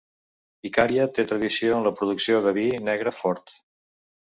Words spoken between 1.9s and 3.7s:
la producció de vi negre fort.